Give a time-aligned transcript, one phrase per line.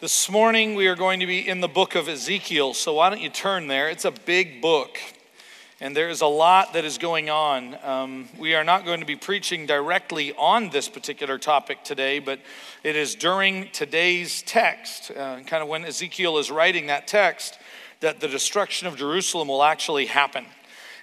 [0.00, 3.20] This morning we are going to be in the book of Ezekiel, so why don't
[3.20, 3.88] you turn there?
[3.88, 4.96] It's a big book,
[5.80, 7.76] and there is a lot that is going on.
[7.82, 12.38] Um, we are not going to be preaching directly on this particular topic today, but
[12.84, 17.58] it is during today's text, uh, kind of when Ezekiel is writing that text,
[17.98, 20.44] that the destruction of Jerusalem will actually happen.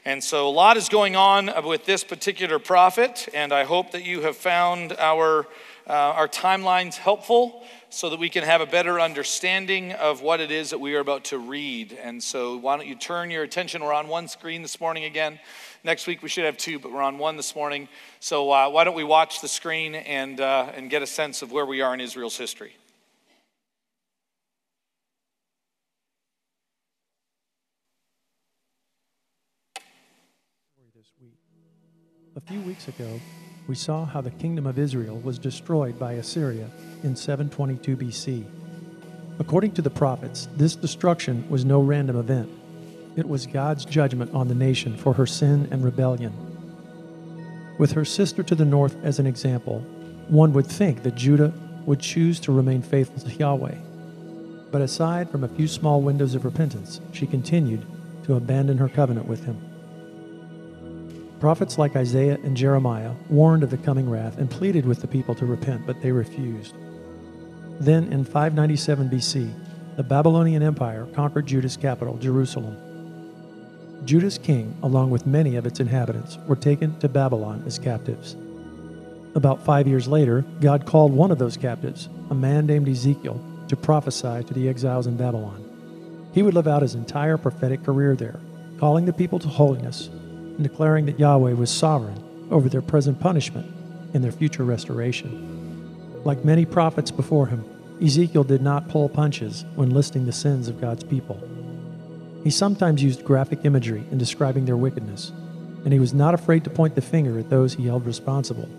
[0.05, 4.05] And so a lot is going on with this particular prophet, and I hope that
[4.05, 5.47] you have found our,
[5.87, 10.51] uh, our timelines helpful so that we can have a better understanding of what it
[10.51, 11.93] is that we are about to read.
[11.93, 13.83] And so, why don't you turn your attention?
[13.83, 15.39] We're on one screen this morning again.
[15.83, 17.87] Next week we should have two, but we're on one this morning.
[18.19, 21.51] So, uh, why don't we watch the screen and, uh, and get a sense of
[21.51, 22.75] where we are in Israel's history?
[32.35, 33.21] A few weeks ago,
[33.67, 36.69] we saw how the kingdom of Israel was destroyed by Assyria
[37.03, 38.45] in 722 BC.
[39.39, 42.49] According to the prophets, this destruction was no random event.
[43.15, 46.33] It was God's judgment on the nation for her sin and rebellion.
[47.79, 49.79] With her sister to the north as an example,
[50.27, 51.53] one would think that Judah
[51.85, 53.75] would choose to remain faithful to Yahweh.
[54.71, 57.85] But aside from a few small windows of repentance, she continued
[58.25, 59.74] to abandon her covenant with him.
[61.39, 65.35] Prophets like Isaiah and Jeremiah warned of the coming wrath and pleaded with the people
[65.35, 66.75] to repent, but they refused.
[67.79, 69.53] Then, in 597 BC,
[69.97, 72.77] the Babylonian Empire conquered Judah's capital, Jerusalem.
[74.05, 78.37] Judah's king, along with many of its inhabitants, were taken to Babylon as captives.
[79.35, 83.75] About five years later, God called one of those captives, a man named Ezekiel, to
[83.75, 85.61] prophesy to the exiles in Babylon.
[86.33, 88.39] He would live out his entire prophetic career there,
[88.77, 90.09] calling the people to holiness
[90.55, 93.65] and declaring that Yahweh was sovereign over their present punishment
[94.13, 96.21] and their future restoration.
[96.23, 97.63] Like many prophets before him,
[98.01, 101.41] Ezekiel did not pull punches when listing the sins of God's people.
[102.43, 105.31] He sometimes used graphic imagery in describing their wickedness,
[105.83, 108.69] and he was not afraid to point the finger at those he held responsible,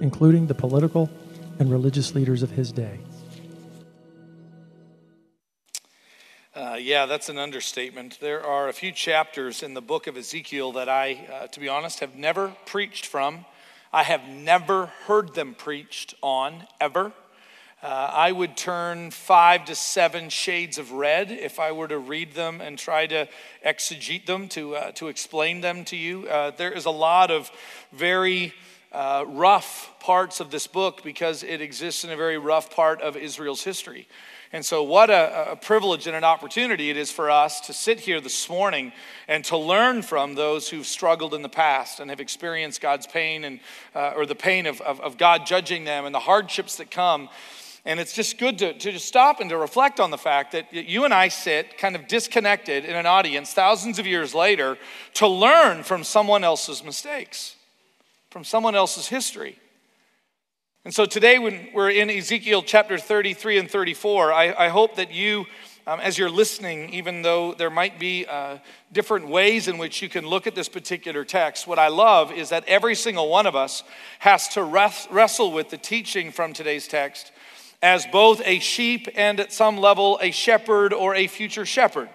[0.00, 1.10] including the political
[1.58, 3.00] and religious leaders of his day.
[6.60, 8.18] Uh, yeah, that's an understatement.
[8.20, 11.70] There are a few chapters in the book of Ezekiel that I, uh, to be
[11.70, 13.46] honest, have never preached from.
[13.94, 17.12] I have never heard them preached on, ever.
[17.82, 22.34] Uh, I would turn five to seven shades of red if I were to read
[22.34, 23.26] them and try to
[23.64, 26.28] exegete them, to, uh, to explain them to you.
[26.28, 27.50] Uh, there is a lot of
[27.90, 28.52] very
[28.92, 33.16] uh, rough parts of this book because it exists in a very rough part of
[33.16, 34.06] Israel's history.
[34.52, 38.00] And so, what a, a, privilege and an opportunity it is for us to sit
[38.00, 38.92] here this morning
[39.28, 43.44] and to learn from those who've struggled in the past and have experienced God's pain
[43.44, 43.60] and,
[43.94, 47.28] uh, or the pain of, of, of, God judging them and the hardships that come.
[47.84, 50.72] And it's just good to, to just stop and to reflect on the fact that
[50.72, 54.78] you and I sit kind of disconnected in an audience thousands of years later
[55.14, 57.54] to learn from someone else's mistakes,
[58.30, 59.60] from someone else's history.
[60.82, 65.12] And so today, when we're in Ezekiel chapter 33 and 34, I, I hope that
[65.12, 65.44] you,
[65.86, 68.56] um, as you're listening, even though there might be uh,
[68.90, 72.48] different ways in which you can look at this particular text, what I love is
[72.48, 73.82] that every single one of us
[74.20, 77.30] has to res- wrestle with the teaching from today's text
[77.82, 82.08] as both a sheep and at some level a shepherd or a future shepherd.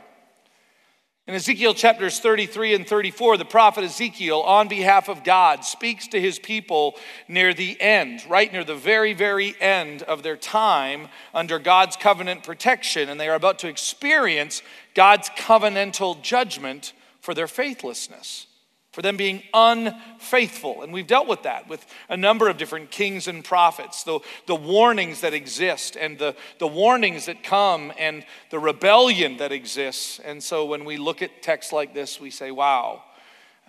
[1.27, 6.21] In Ezekiel chapters 33 and 34, the prophet Ezekiel, on behalf of God, speaks to
[6.21, 6.95] his people
[7.27, 12.43] near the end, right near the very, very end of their time under God's covenant
[12.43, 14.61] protection, and they are about to experience
[14.93, 18.45] God's covenantal judgment for their faithlessness
[18.95, 20.81] for them being unfaithful.
[20.81, 24.55] And we've dealt with that with a number of different kings and prophets, the, the
[24.55, 30.19] warnings that exist and the, the warnings that come and the rebellion that exists.
[30.19, 33.03] And so when we look at texts like this, we say, wow,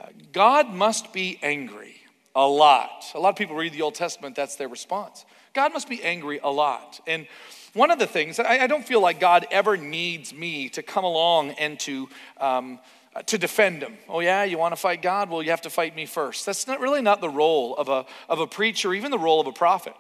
[0.01, 1.97] uh, God must be angry
[2.37, 3.07] a lot.
[3.13, 5.27] A lot of people read the Old Testament, that's their response.
[5.55, 7.01] God must be angry a lot.
[7.05, 7.27] And
[7.75, 11.03] one of the things, I, I don't feel like God ever needs me to come
[11.03, 12.09] along and to
[12.39, 12.79] um,
[13.17, 13.97] Uh, to defend him.
[14.11, 15.31] Oh, yeah, you want to fight God?
[15.31, 16.45] Well, you have to fight me first.
[16.45, 19.47] That's not really not the role of a, of a preacher, even the role of
[19.47, 19.95] a prophet.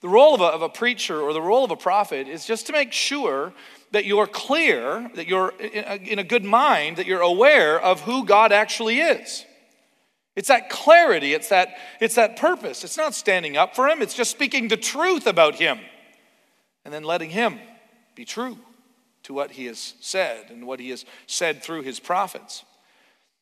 [0.00, 2.66] The role of a, of a preacher or the role of a prophet is just
[2.68, 3.52] to make sure
[3.90, 8.24] that you're clear, that you're uh, in a good mind, that you're aware of who
[8.24, 9.44] God actually is.
[10.34, 12.82] It's that clarity, it's that, it's that purpose.
[12.82, 15.80] It's not standing up for Him, it's just speaking the truth about Him
[16.86, 17.58] and then letting Him
[18.14, 18.56] be true
[19.28, 22.64] to what he has said and what he has said through his prophets.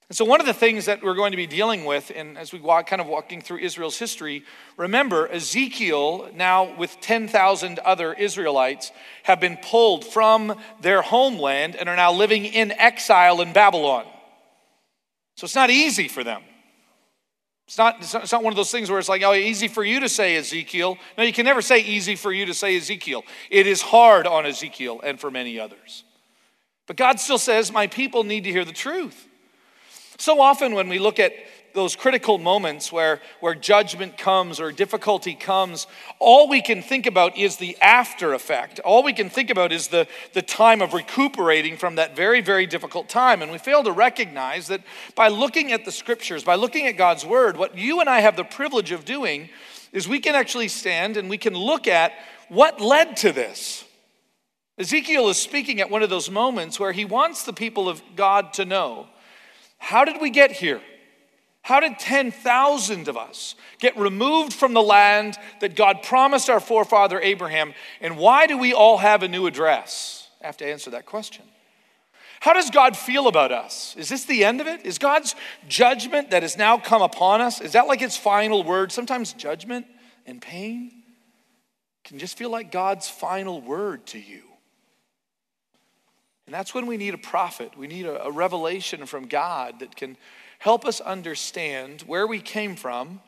[0.09, 2.53] And so, one of the things that we're going to be dealing with, and as
[2.53, 4.45] we walk, kind of walking through Israel's history,
[4.77, 8.91] remember Ezekiel, now with 10,000 other Israelites,
[9.23, 14.07] have been pulled from their homeland and are now living in exile in Babylon.
[15.37, 16.43] So, it's not easy for them.
[17.67, 19.99] It's not, it's not one of those things where it's like, oh, easy for you
[20.01, 20.99] to say Ezekiel.
[21.19, 23.25] No, you can never say easy for you to say Ezekiel.
[23.51, 26.05] It is hard on Ezekiel and for many others.
[26.87, 29.27] But God still says, my people need to hear the truth.
[30.19, 31.33] So often when we look at
[31.77, 35.87] those critical moments where, where judgment comes or difficulty comes,
[36.19, 38.81] all we can think about is the after effect.
[38.81, 42.67] All we can think about is the, the time of recuperating from that very, very
[42.67, 43.43] difficult time.
[43.43, 44.81] And we fail to recognize that
[45.15, 48.37] by looking at the scriptures, by looking at God's word, what you and I have
[48.37, 49.51] the privilege of doing
[49.93, 52.13] is we can actually stand and we can look at
[52.49, 53.85] what led to this.
[54.79, 58.55] Ezekiel is speaking at one of those moments where he wants the people of God
[58.55, 59.07] to know
[59.79, 60.81] how did we get here?
[61.67, 67.21] How did 10,000 of us get removed from the land that God promised our forefather
[67.21, 67.75] Abraham?
[68.01, 70.29] And why do we all have a new address?
[70.41, 71.45] I have to answer that question.
[72.39, 73.97] How does God feel about us?
[73.99, 74.87] Is this the end of it?
[74.87, 75.35] Is God's
[75.67, 78.93] judgment that has now come upon us, is that like its final word?
[78.93, 79.87] Sometimes judgment
[80.25, 81.03] and pain
[82.05, 84.45] can just feel like God's final word to you.
[86.47, 87.77] And that's when we need a prophet.
[87.77, 90.17] We need a, a revelation from God that can
[90.59, 93.21] help us understand where we came from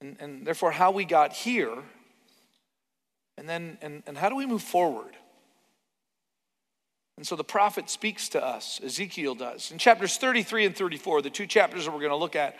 [0.00, 1.74] and, and therefore how we got here.
[3.38, 5.14] And then, and, and how do we move forward?
[7.16, 9.70] And so the prophet speaks to us, Ezekiel does.
[9.70, 12.56] In chapters 33 and 34, the two chapters that we're going to look at,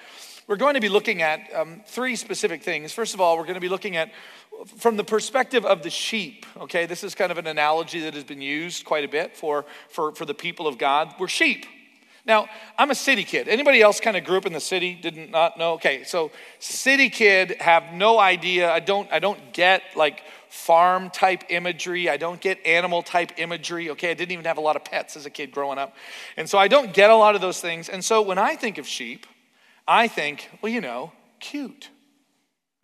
[0.46, 2.92] we're going to be looking at um, three specific things.
[2.92, 4.12] First of all, we're going to be looking at
[4.78, 8.24] from the perspective of the sheep, okay, this is kind of an analogy that has
[8.24, 11.14] been used quite a bit for, for, for the people of God.
[11.18, 11.66] We're sheep.
[12.26, 13.46] Now, I'm a city kid.
[13.46, 14.94] Anybody else kind of grew up in the city?
[14.94, 15.74] Didn't not know?
[15.74, 18.70] Okay, so city kid have no idea.
[18.70, 22.08] I don't I don't get like farm type imagery.
[22.10, 23.90] I don't get animal type imagery.
[23.90, 25.94] Okay, I didn't even have a lot of pets as a kid growing up.
[26.36, 27.88] And so I don't get a lot of those things.
[27.88, 29.26] And so when I think of sheep,
[29.86, 31.90] I think, well, you know, cute.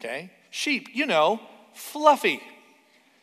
[0.01, 0.31] Okay?
[0.51, 1.41] Sheep, you know,
[1.75, 2.41] fluffy.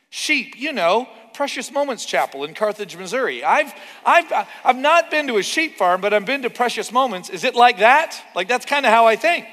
[0.10, 3.44] Sheep, you know, Precious Moments Chapel in Carthage, Missouri.
[3.44, 3.72] I've,
[4.06, 7.30] I've, I've not been to a sheep farm, but I've been to Precious Moments.
[7.30, 8.20] Is it like that?
[8.36, 9.46] Like, that's kind of how I think.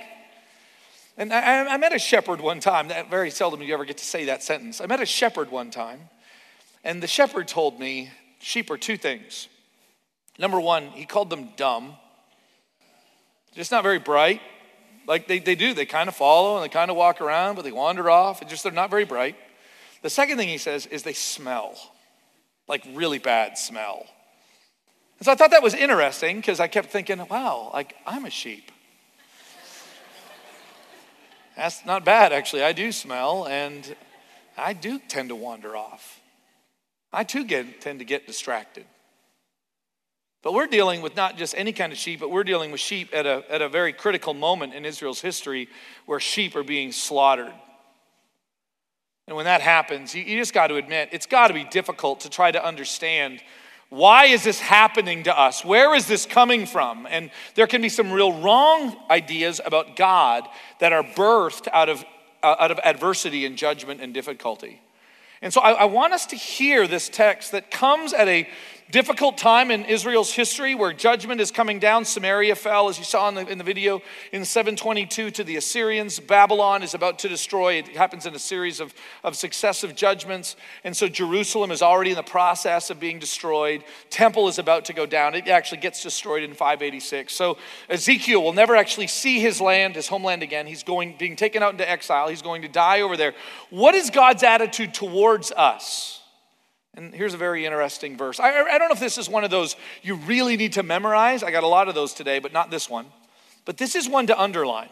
[1.19, 2.89] And I, I met a shepherd one time.
[2.89, 4.81] That very seldom do you ever get to say that sentence.
[4.81, 6.01] I met a shepherd one time,
[6.85, 9.49] and the shepherd told me sheep are two things.
[10.39, 11.95] Number one, he called them dumb,
[13.55, 14.43] just not very bright.
[15.07, 17.63] Like they, they do, they kind of follow and they kind of walk around, but
[17.63, 18.41] they wander off.
[18.41, 19.37] And just they're not very bright.
[20.07, 21.75] The second thing he says is they smell,
[22.69, 24.07] like really bad smell.
[25.19, 28.31] And so I thought that was interesting because I kept thinking, wow, like I'm a
[28.31, 28.71] sheep.
[31.57, 32.63] That's not bad, actually.
[32.63, 33.97] I do smell and
[34.57, 36.21] I do tend to wander off.
[37.13, 38.85] I too get, tend to get distracted.
[40.45, 43.11] But we're dealing with not just any kind of sheep, but we're dealing with sheep
[43.13, 45.69] at a, at a very critical moment in Israel's history
[46.05, 47.53] where sheep are being slaughtered.
[49.27, 52.21] And when that happens, you, you just got to admit, it's got to be difficult
[52.21, 53.41] to try to understand
[53.89, 55.65] why is this happening to us?
[55.65, 57.07] Where is this coming from?
[57.09, 60.49] And there can be some real wrong ideas about God
[60.81, 62.05] that are birthed out of,
[62.43, 64.81] uh, out of adversity and judgment and difficulty.
[65.41, 68.49] And so I, I want us to hear this text that comes at a
[68.91, 72.05] difficult time in Israel's history where judgment is coming down.
[72.05, 74.01] Samaria fell, as you saw in the, in the video,
[74.33, 76.21] in 722 to the Assyrians.
[76.21, 77.75] Babylon is about to destroy.
[77.75, 80.57] It happens in a series of, of successive judgments.
[80.85, 83.83] And so Jerusalem is already in the process of being destroyed.
[84.11, 85.35] Temple is about to go down.
[85.35, 87.33] It actually gets destroyed in 586.
[87.33, 90.67] So Ezekiel will never actually see his land, his homeland again.
[90.67, 92.29] He's going, being taken out into exile.
[92.29, 93.35] He's going to die over there.
[93.71, 96.23] What is God's attitude towards us?
[96.97, 98.41] And here's a very interesting verse.
[98.41, 101.43] I, I, don't know if this is one of those you really need to memorize.
[101.43, 103.07] I got a lot of those today, but not this one.
[103.67, 104.89] But this is one to underline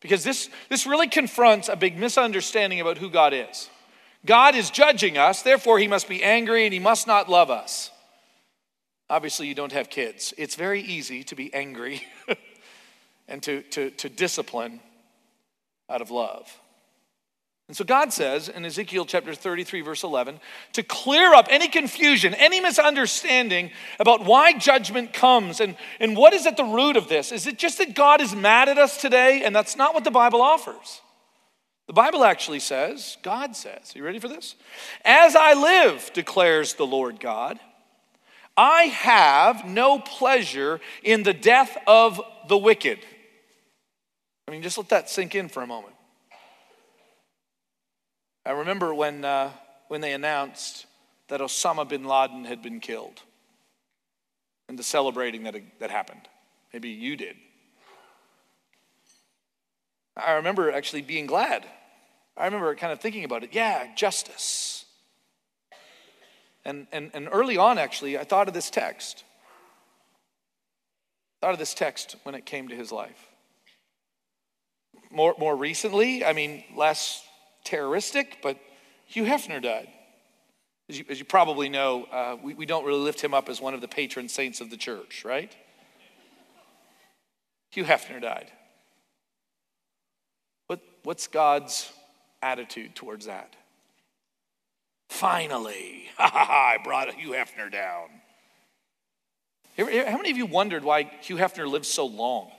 [0.00, 3.68] because this, this really confronts a big misunderstanding about who God is.
[4.24, 7.90] God is judging us, therefore, he must be angry and he must not love us.
[9.08, 10.34] Obviously, you don't have kids.
[10.36, 12.02] It's very easy to be angry
[13.28, 14.80] and to, to, to discipline
[15.88, 16.58] out of love.
[17.68, 20.38] And so God says in Ezekiel chapter 33, verse 11,
[20.74, 26.46] to clear up any confusion, any misunderstanding about why judgment comes and, and what is
[26.46, 27.32] at the root of this.
[27.32, 29.42] Is it just that God is mad at us today?
[29.44, 31.00] And that's not what the Bible offers.
[31.88, 34.54] The Bible actually says, God says, are you ready for this?
[35.04, 37.58] As I live, declares the Lord God,
[38.56, 43.00] I have no pleasure in the death of the wicked.
[44.46, 45.95] I mean, just let that sink in for a moment.
[48.46, 49.50] I remember when, uh,
[49.88, 50.86] when they announced
[51.26, 53.20] that Osama bin Laden had been killed
[54.68, 56.28] and the celebrating that, that happened.
[56.72, 57.34] Maybe you did.
[60.16, 61.66] I remember actually being glad.
[62.36, 63.50] I remember kind of thinking about it.
[63.52, 64.84] Yeah, justice.
[66.64, 69.24] And, and, and early on, actually, I thought of this text.
[71.40, 73.28] thought of this text when it came to his life.
[75.10, 77.25] More, more recently, I mean, less
[77.66, 78.58] terroristic, but
[79.04, 79.88] Hugh Hefner died.
[80.88, 83.60] As you, as you probably know, uh, we, we don't really lift him up as
[83.60, 85.54] one of the patron saints of the church, right?
[87.70, 88.50] Hugh Hefner died.
[90.68, 91.92] What, what's God's
[92.40, 93.54] attitude towards that?
[95.08, 98.08] Finally, I brought Hugh Hefner down.
[99.76, 99.84] How
[100.16, 102.50] many of you wondered why Hugh Hefner lived so long?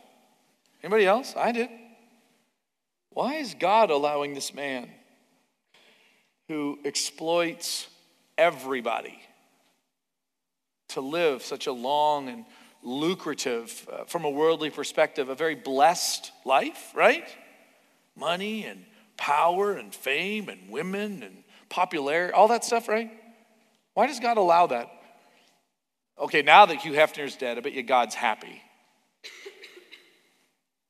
[0.84, 1.34] Anybody else?
[1.36, 1.70] I did.
[3.10, 4.90] Why is God allowing this man
[6.48, 7.88] who exploits
[8.38, 9.20] everybody
[10.90, 12.46] to live such a long and
[12.84, 17.28] lucrative, uh, from a worldly perspective, a very blessed life, right?
[18.16, 18.86] Money and
[19.18, 23.12] power and fame and women and popularity, all that stuff, right?
[23.94, 24.90] Why does God allow that?
[26.20, 28.62] Okay, now that Hugh Hefner's dead, I bet you God's happy.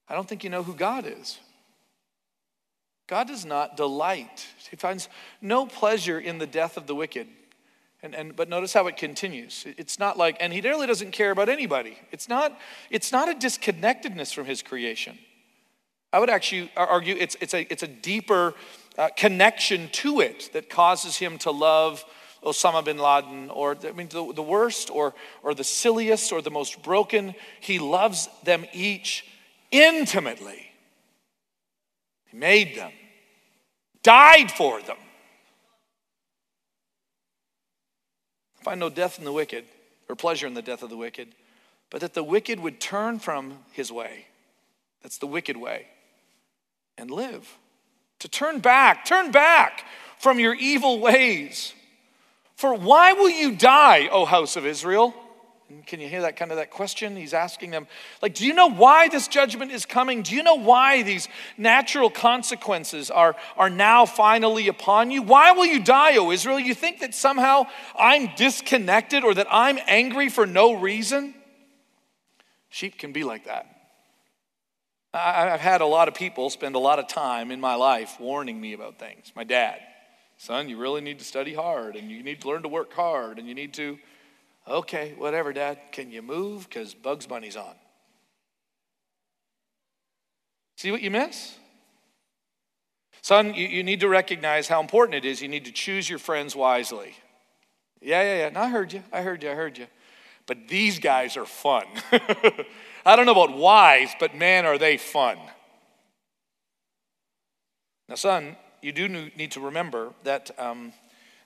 [0.08, 1.40] I don't think you know who God is.
[3.08, 4.48] God does not delight.
[4.70, 5.08] He finds
[5.42, 7.28] no pleasure in the death of the wicked.
[8.04, 9.66] And, and, but notice how it continues.
[9.78, 11.98] It's not like, and he really doesn't care about anybody.
[12.12, 12.58] It's not,
[12.92, 15.18] it's not a disconnectedness from his creation.
[16.14, 18.54] I would actually argue it's, it's, a, it's a deeper
[18.98, 22.06] uh, connection to it that causes him to love
[22.44, 26.52] Osama bin Laden or I mean, the, the worst or, or the silliest or the
[26.52, 27.36] most broken.
[27.60, 29.26] He loves them each
[29.72, 30.72] intimately.
[32.38, 32.91] Made them,
[34.03, 34.98] died for them.
[38.62, 39.65] Find no death in the wicked,
[40.08, 41.29] or pleasure in the death of the wicked,
[41.89, 44.25] but that the wicked would turn from his way.
[45.01, 45.88] That's the wicked way.
[46.96, 47.58] And live.
[48.20, 49.86] To turn back, turn back
[50.20, 51.74] from your evil ways.
[52.56, 55.13] For why will you die, O house of Israel?
[55.86, 57.17] Can you hear that kind of that question?
[57.17, 57.88] He's asking them,
[58.21, 60.21] like, do you know why this judgment is coming?
[60.21, 65.21] Do you know why these natural consequences are, are now finally upon you?
[65.21, 66.57] Why will you die, O Israel?
[66.57, 67.65] You think that somehow
[68.00, 71.33] I'm disconnected or that I'm angry for no reason?
[72.69, 73.65] Sheep can be like that.
[75.13, 78.59] I've had a lot of people spend a lot of time in my life warning
[78.62, 79.33] me about things.
[79.36, 79.79] My dad,
[80.38, 83.39] son, you really need to study hard and you need to learn to work hard
[83.39, 83.97] and you need to
[84.69, 85.79] Okay, whatever, Dad.
[85.91, 86.67] Can you move?
[86.67, 87.75] Because Bugs Bunny's on.
[90.75, 91.55] See what you miss?
[93.21, 95.41] Son, you, you need to recognize how important it is.
[95.41, 97.15] You need to choose your friends wisely.
[98.01, 98.50] Yeah, yeah, yeah.
[98.50, 99.03] No, I heard you.
[99.12, 99.51] I heard you.
[99.51, 99.88] I heard you.
[100.45, 101.86] But these guys are fun.
[103.05, 105.38] I don't know about wise, but man, are they fun.
[108.07, 110.93] Now, son, you do need to remember that um,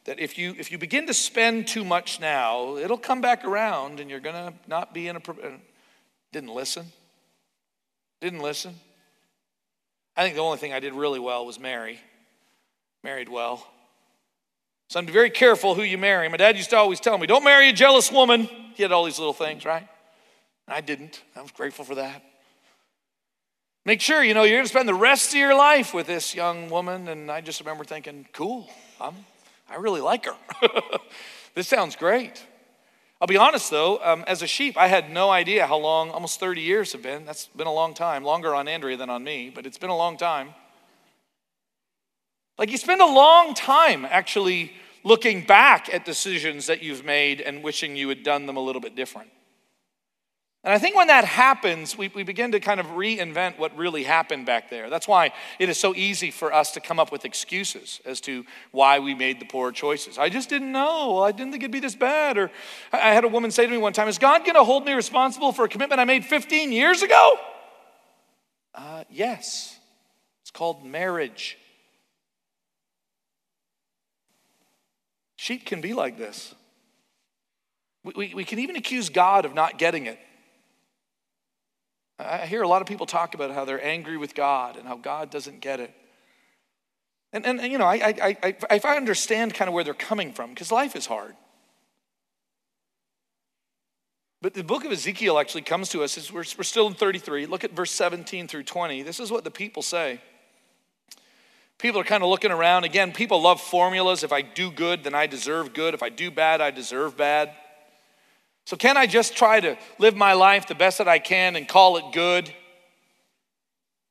[0.06, 4.00] that if you if you begin to spend too much now it'll come back around
[4.00, 5.52] and you're going to not be in a uh,
[6.32, 6.86] didn't listen.
[8.22, 8.76] Didn't listen.
[10.16, 12.00] I think the only thing i did really well was marry.
[13.04, 13.68] Married well.
[14.90, 16.28] So i'm very careful who you marry.
[16.30, 18.50] My dad used to always tell me don't marry a jealous woman.
[18.76, 19.88] He had all these little things right?
[20.68, 21.22] And i didn't.
[21.36, 22.24] I was grateful for that.
[23.84, 26.36] Make sure you know you're going to spend the rest of your life with this
[26.36, 27.08] young woman.
[27.08, 29.16] And i just remember thinking cool i'm
[29.72, 30.36] I really like her.
[31.56, 32.46] this sounds great.
[33.20, 36.40] I'll be honest though, um, as a sheep, I had no idea how long, almost
[36.40, 37.26] 30 years have been.
[37.26, 39.98] That's been a long time, longer on Andrea than on me, but it's been a
[39.98, 40.54] long time.
[42.58, 44.74] Like you spend a long time actually
[45.04, 48.82] looking back at decisions that you've made and wishing you had done them a little
[48.82, 49.30] bit different.
[50.64, 54.04] And I think when that happens, we, we begin to kind of reinvent what really
[54.04, 54.92] happened back there.
[54.92, 58.46] That's why it is so easy for us to come up with excuses as to
[58.70, 60.20] why we made the poor choices.
[60.20, 61.18] I just didn't know.
[61.18, 62.38] I didn't think it'd be this bad.
[62.38, 62.52] Or
[62.94, 64.94] I had a woman say to me one time, Is God going to hold me
[64.94, 67.38] responsible for a commitment I made 15 years ago?
[68.76, 69.80] Uh, yes.
[70.44, 71.58] It's called marriage.
[75.38, 76.54] Sheep can be like this.
[78.04, 80.20] We, we, we can even accuse God of not getting it.
[82.26, 84.98] I hear a lot of people talk about how they're angry with God and how
[84.98, 85.94] God doesn't get it.
[87.34, 89.94] And, and, and you know, I, I, I, if I understand kind of where they're
[89.94, 91.36] coming from because life is hard.
[94.42, 97.46] But the book of Ezekiel actually comes to us, we're, we're still in 33.
[97.46, 99.04] Look at verse 17 through 20.
[99.04, 100.20] This is what the people say.
[101.78, 102.84] People are kind of looking around.
[102.84, 104.24] Again, people love formulas.
[104.24, 105.94] If I do good, then I deserve good.
[105.94, 107.52] If I do bad, I deserve bad.
[108.66, 111.68] So, can I just try to live my life the best that I can and
[111.68, 112.54] call it good?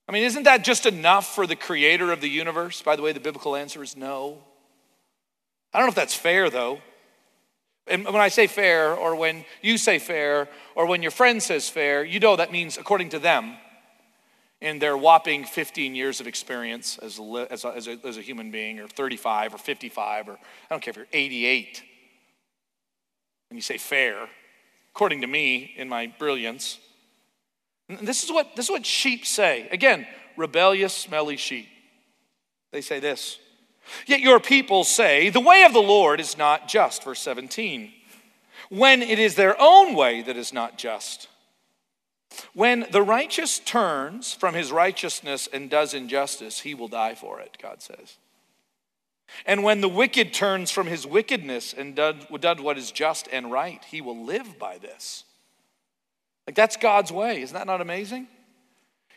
[0.08, 2.82] I mean, isn't that just enough for the creator of the universe?
[2.82, 4.38] By the way, the biblical answer is no.
[5.72, 6.80] I don't know if that's fair, though.
[7.86, 11.68] And when I say fair, or when you say fair, or when your friend says
[11.68, 13.56] fair, you know that means according to them
[14.60, 18.20] in their whopping 15 years of experience as a, as a, as a, as a
[18.20, 20.36] human being, or 35 or 55, or I
[20.70, 21.82] don't care if you're 88.
[23.50, 24.28] And you say fair,
[24.94, 26.78] according to me in my brilliance.
[27.88, 29.68] This is what, this is what sheep say.
[29.70, 30.06] Again,
[30.36, 31.68] rebellious, smelly sheep.
[32.72, 33.38] They say this
[34.06, 37.04] Yet your people say, The way of the Lord is not just.
[37.04, 37.92] Verse 17.
[38.68, 41.28] When it is their own way that is not just.
[42.54, 47.58] When the righteous turns from his righteousness and does injustice, he will die for it,
[47.60, 48.18] God says.
[49.46, 53.84] And when the wicked turns from his wickedness and does what is just and right,
[53.84, 55.24] he will live by this.
[56.46, 57.42] Like that's God's way.
[57.42, 58.28] Isn't that not amazing?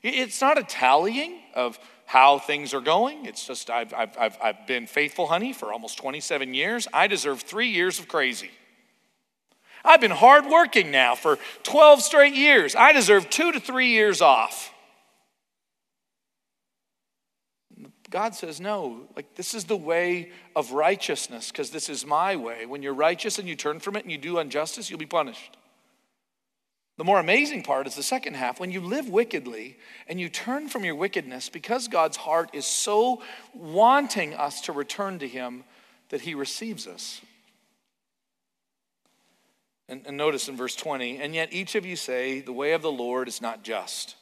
[0.04, 3.26] It's not a tallying of how things are going.
[3.26, 6.88] It's just, I've, I've, I've, I've been faithful, honey, for almost 27 years.
[6.94, 8.52] I deserve three years of crazy.
[9.86, 12.76] I've been hardworking now for 12 straight years.
[12.76, 14.73] I deserve two to three years off.
[18.14, 22.68] God says, no, like this is the way of righteousness because this is my way.
[22.68, 25.58] When you're righteous and you turn from it and you do injustice, you'll be punished.
[26.98, 28.60] The more amazing part is the second half.
[28.60, 33.24] When you live wickedly and you turn from your wickedness, because God's heart is so
[33.56, 35.64] wanting us to return to Him
[36.10, 37.20] that He receives us.
[39.90, 42.84] And, and, notice in verse 20, and yet each of you say, The way of
[42.84, 44.16] the Lord is not just,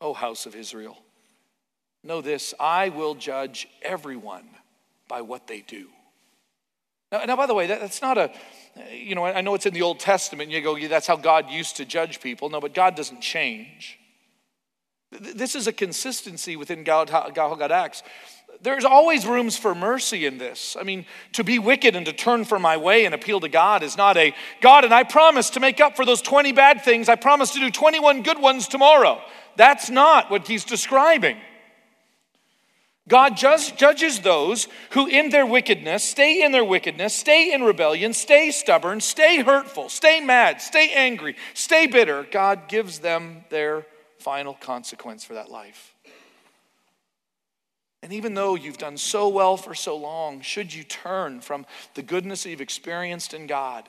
[0.00, 0.96] O house of Israel.
[2.04, 4.48] Know this I will judge everyone
[5.08, 5.88] by what they do.
[7.10, 8.30] Now, now by the way, that, that's not a,
[8.92, 11.16] you know, I know it's in the Old Testament, and you go, yeah, that's how
[11.16, 12.50] God used to judge people.
[12.50, 13.98] No, but God doesn't change.
[15.10, 18.02] This is a consistency within God, how God acts.
[18.60, 20.76] There's always rooms for mercy in this.
[20.78, 23.82] I mean, to be wicked and to turn from my way and appeal to God
[23.82, 27.08] is not a God, and I promise to make up for those 20 bad things,
[27.08, 29.22] I promise to do 21 good ones tomorrow.
[29.56, 31.36] That's not what he's describing.
[33.08, 38.12] God just judges those who, in their wickedness, stay in their wickedness, stay in rebellion,
[38.12, 42.26] stay stubborn, stay hurtful, stay mad, stay angry, stay bitter.
[42.30, 43.86] God gives them their
[44.18, 45.94] final consequence for that life.
[48.02, 52.02] And even though you've done so well for so long, should you turn from the
[52.02, 53.88] goodness that you've experienced in God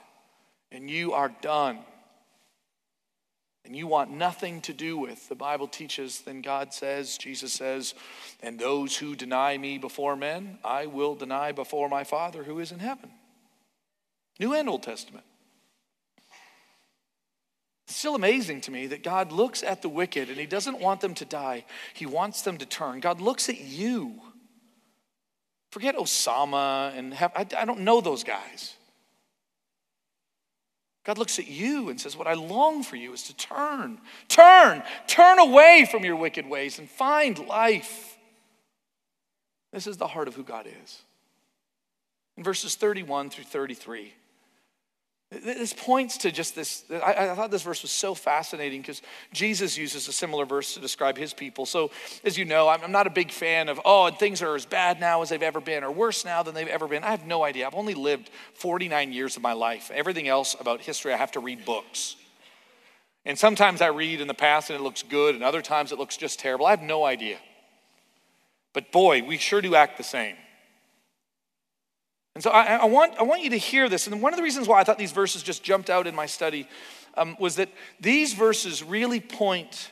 [0.71, 1.79] and you are done
[3.65, 7.93] and you want nothing to do with, the Bible teaches, then God says, Jesus says,
[8.41, 12.71] and those who deny me before men, I will deny before my Father who is
[12.71, 13.11] in heaven.
[14.39, 15.25] New and Old Testament.
[17.87, 21.01] It's still amazing to me that God looks at the wicked and He doesn't want
[21.01, 22.99] them to die, He wants them to turn.
[22.99, 24.21] God looks at you.
[25.71, 28.75] Forget Osama and Hef, I, I don't know those guys.
[31.09, 34.83] God looks at you and says, What I long for you is to turn, turn,
[35.07, 38.15] turn away from your wicked ways and find life.
[39.73, 41.01] This is the heart of who God is.
[42.37, 44.13] In verses 31 through 33,
[45.31, 46.83] this points to just this.
[46.89, 50.79] I, I, thought this verse was so fascinating because Jesus uses a similar verse to
[50.79, 51.67] describe his people.
[51.67, 51.91] So,
[52.23, 54.65] as you know, I'm, I'm not a big fan of, oh, and things are as
[54.65, 57.03] bad now as they've ever been or worse now than they've ever been.
[57.03, 57.67] I have no idea.
[57.67, 59.91] I've only lived 49 years of my life.
[59.93, 62.15] Everything else about history, I have to read books.
[63.23, 65.99] And sometimes I read in the past and it looks good, and other times it
[65.99, 66.65] looks just terrible.
[66.65, 67.37] I have no idea.
[68.73, 70.35] But boy, we sure do act the same.
[72.39, 74.07] And so I, I, want, I want you to hear this.
[74.07, 76.25] And one of the reasons why I thought these verses just jumped out in my
[76.25, 76.69] study
[77.17, 77.67] um, was that
[77.99, 79.91] these verses really point,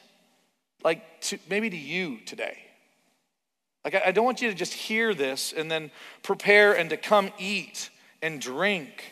[0.82, 2.58] like, to, maybe to you today.
[3.84, 5.92] Like, I, I don't want you to just hear this and then
[6.24, 7.90] prepare and to come eat
[8.22, 9.04] and drink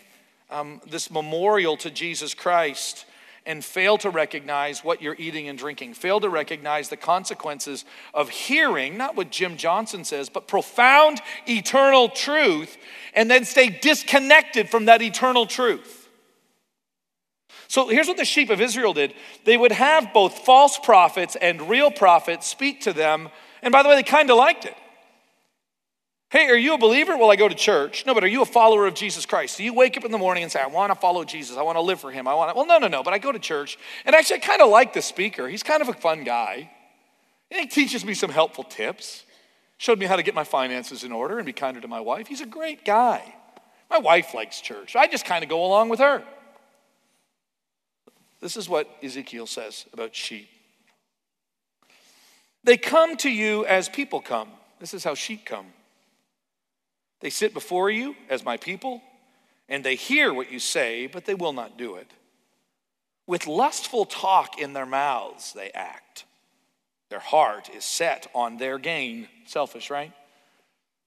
[0.50, 3.06] um, this memorial to Jesus Christ
[3.46, 8.30] and fail to recognize what you're eating and drinking, fail to recognize the consequences of
[8.30, 12.78] hearing, not what Jim Johnson says, but profound eternal truth,
[13.14, 16.10] and then stay disconnected from that eternal truth.
[17.68, 21.70] So here's what the sheep of Israel did they would have both false prophets and
[21.70, 23.30] real prophets speak to them,
[23.62, 24.76] and by the way, they kind of liked it.
[26.36, 27.16] Hey, are you a believer?
[27.16, 28.06] Well, I go to church.
[28.06, 29.56] No, but are you a follower of Jesus Christ?
[29.56, 31.56] Do you wake up in the morning and say, I want to follow Jesus.
[31.56, 32.28] I want to live for him.
[32.28, 32.58] I want to.
[32.58, 33.78] Well, no, no, no, but I go to church.
[34.04, 35.48] And actually, I kind of like the speaker.
[35.48, 36.70] He's kind of a fun guy.
[37.50, 39.24] And he teaches me some helpful tips,
[39.78, 42.28] showed me how to get my finances in order and be kinder to my wife.
[42.28, 43.34] He's a great guy.
[43.90, 44.98] My wife likes church.
[44.98, 46.22] I just kind of go along with her.
[48.42, 50.50] This is what Ezekiel says about sheep.
[52.66, 54.50] They come to you as people come.
[54.82, 55.68] This is how sheep come.
[57.26, 59.02] They sit before you as my people,
[59.68, 62.12] and they hear what you say, but they will not do it.
[63.26, 66.26] With lustful talk in their mouths, they act.
[67.10, 69.28] Their heart is set on their gain.
[69.48, 70.12] Selfish, right?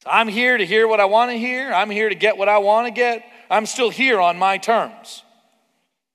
[0.03, 1.73] So I'm here to hear what I want to hear.
[1.73, 3.25] I'm here to get what I want to get.
[3.49, 5.23] I'm still here on my terms.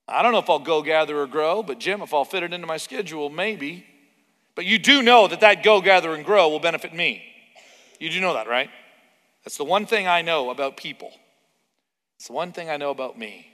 [0.06, 2.52] I don't know if I'll go gather or grow, but Jim, if I'll fit it
[2.52, 3.86] into my schedule, maybe.
[4.54, 7.24] But you do know that that go gather and grow will benefit me.
[8.02, 8.70] You do know that, right?
[9.44, 11.12] That's the one thing I know about people.
[12.18, 13.48] It's the one thing I know about me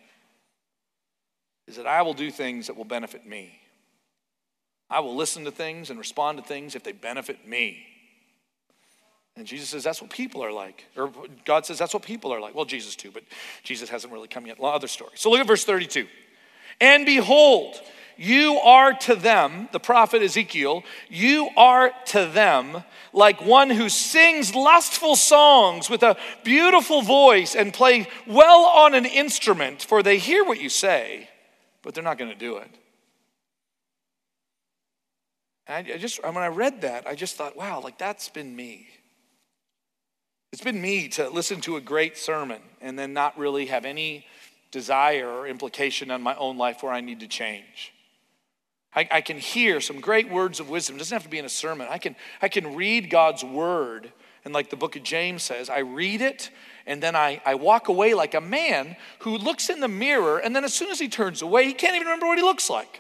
[1.68, 3.60] is that I will do things that will benefit me.
[4.90, 7.86] I will listen to things and respond to things if they benefit me.
[9.36, 10.86] And Jesus says that's what people are like.
[10.98, 11.12] Or
[11.46, 12.56] God says that's what people are like.
[12.56, 13.24] Well, Jesus too, but
[13.64, 14.60] Jesus hasn't really come yet.
[14.60, 15.12] Other story.
[15.16, 16.08] So look at verse 32.
[16.82, 17.80] And behold,
[18.20, 24.54] you are to them, the prophet Ezekiel, you are to them like one who sings
[24.54, 30.44] lustful songs with a beautiful voice and play well on an instrument, for they hear
[30.44, 31.30] what you say,
[31.82, 32.70] but they're not going to do it.
[35.66, 38.90] And I just, when I read that, I just thought, wow, like that's been me.
[40.52, 44.26] It's been me to listen to a great sermon and then not really have any
[44.72, 47.94] desire or implication on my own life where I need to change.
[48.96, 50.96] I, I, can hear some great words of wisdom.
[50.96, 51.88] It doesn't have to be in a sermon.
[51.90, 54.12] I can, I can read God's word,
[54.44, 56.50] and like the book of James says, I read it,
[56.88, 60.56] and then I, I walk away like a man who looks in the mirror, and
[60.56, 63.00] then as soon as he turns away, he can't even remember what he looks like.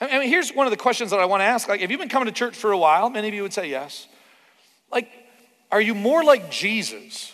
[0.00, 1.68] I mean, here's one of the questions that I want to ask.
[1.68, 3.10] Like, have you been coming to church for a while?
[3.10, 4.06] Many of you would say yes.
[4.92, 5.10] Like,
[5.72, 7.32] are you more like Jesus?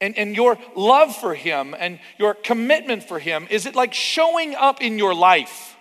[0.00, 3.46] And, and your love for Him and your commitment for Him?
[3.50, 5.76] Is it like showing up in your life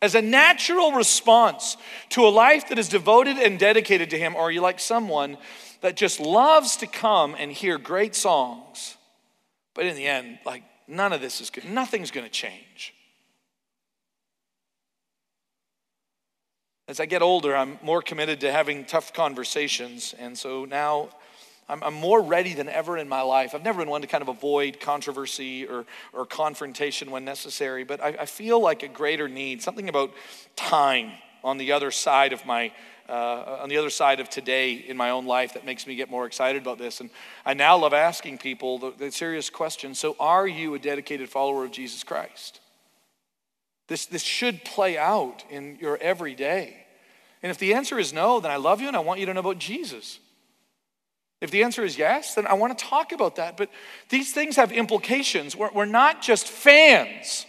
[0.00, 1.76] as a natural response
[2.10, 4.34] to a life that is devoted and dedicated to Him?
[4.34, 5.36] Or are you like someone
[5.80, 8.96] that just loves to come and hear great songs,
[9.74, 12.94] but in the end, like none of this is good, nothing's going to change?
[16.88, 21.10] As I get older, I'm more committed to having tough conversations, and so now
[21.68, 23.54] I'm, I'm, more ready than ever in my life.
[23.54, 28.02] I've never been one to kind of avoid controversy or, or confrontation when necessary, but
[28.02, 30.12] I, I feel like a greater need, something about
[30.56, 31.12] time
[31.44, 32.72] on the other side of my
[33.08, 36.08] uh, on the other side of today in my own life that makes me get
[36.08, 37.00] more excited about this.
[37.00, 37.10] And
[37.44, 41.64] I now love asking people the, the serious question so, are you a dedicated follower
[41.64, 42.60] of Jesus Christ?
[43.88, 46.86] This, this should play out in your everyday.
[47.42, 49.34] And if the answer is no, then I love you and I want you to
[49.34, 50.20] know about Jesus.
[51.42, 53.56] If the answer is yes, then I want to talk about that.
[53.56, 53.68] But
[54.08, 55.56] these things have implications.
[55.56, 57.46] We're, we're not just fans.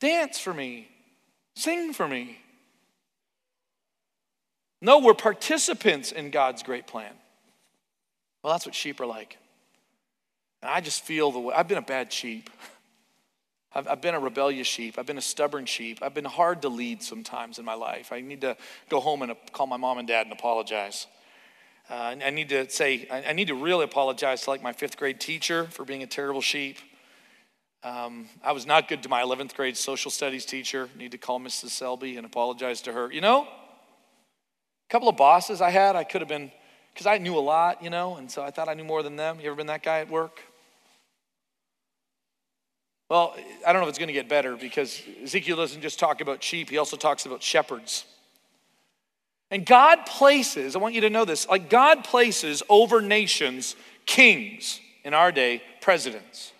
[0.00, 0.86] Dance for me,
[1.56, 2.36] sing for me.
[4.82, 7.14] No, we're participants in God's great plan.
[8.42, 9.38] Well, that's what sheep are like.
[10.60, 12.50] And I just feel the way I've been a bad sheep.
[13.74, 14.98] I've, I've, been a rebellious sheep.
[14.98, 16.00] I've been a stubborn sheep.
[16.02, 18.12] I've been hard to lead sometimes in my life.
[18.12, 18.58] I need to
[18.90, 21.06] go home and call my mom and dad and apologize.
[21.92, 25.20] Uh, I need to say, I need to really apologize to like my fifth grade
[25.20, 26.78] teacher for being a terrible sheep.
[27.84, 30.88] Um, I was not good to my 11th grade social studies teacher.
[30.96, 31.68] Need to call Mrs.
[31.68, 33.12] Selby and apologize to her.
[33.12, 36.50] You know, a couple of bosses I had, I could have been,
[36.94, 39.16] because I knew a lot, you know, and so I thought I knew more than
[39.16, 39.38] them.
[39.38, 40.40] You ever been that guy at work?
[43.10, 46.22] Well, I don't know if it's going to get better because Ezekiel doesn't just talk
[46.22, 48.06] about sheep, he also talks about shepherds.
[49.52, 54.80] And God places, I want you to know this, like God places over nations kings,
[55.04, 56.52] in our day, presidents.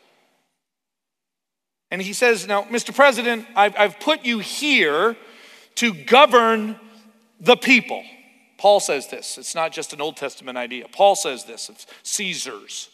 [1.91, 2.95] And he says, Now, Mr.
[2.95, 5.17] President, I've, I've put you here
[5.77, 6.79] to govern
[7.41, 8.05] the people.
[8.59, 9.39] Paul says this.
[9.39, 10.87] It's not just an Old Testament idea.
[10.93, 12.91] Paul says this of Caesars.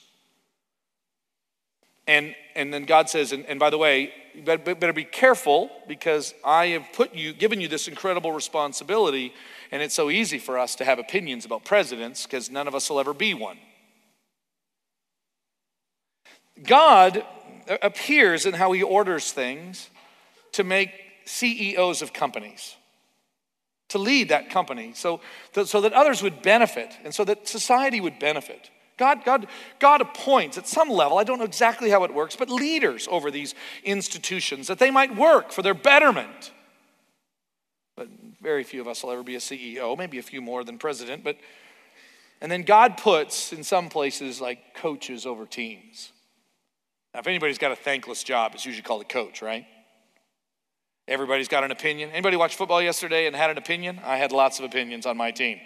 [2.08, 5.70] And, and then God says, and, and by the way, you better, better be careful
[5.86, 9.34] because I have put you, given you this incredible responsibility,
[9.70, 12.88] and it's so easy for us to have opinions about presidents because none of us
[12.88, 13.58] will ever be one.
[16.64, 17.22] God
[17.82, 19.90] appears in how he orders things
[20.52, 20.90] to make
[21.26, 22.74] CEOs of companies.
[23.88, 25.20] to lead that company so,
[25.64, 28.70] so that others would benefit and so that society would benefit.
[28.98, 29.46] God, God,
[29.78, 33.30] God appoints at some level, I don't know exactly how it works, but leaders over
[33.30, 36.52] these institutions that they might work for their betterment.
[37.96, 38.08] But
[38.42, 41.24] very few of us will ever be a CEO, maybe a few more than president,
[41.24, 41.36] but
[42.40, 46.12] and then God puts in some places like coaches over teams.
[47.12, 49.66] Now, if anybody's got a thankless job, it's usually called a coach, right?
[51.08, 52.10] Everybody's got an opinion.
[52.10, 53.98] Anybody watch football yesterday and had an opinion?
[54.04, 55.58] I had lots of opinions on my team.